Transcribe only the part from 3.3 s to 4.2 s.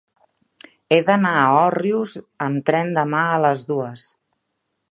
a les dues.